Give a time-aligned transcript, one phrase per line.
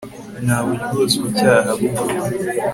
[0.45, 2.15] nta buryozwacyaha bubaho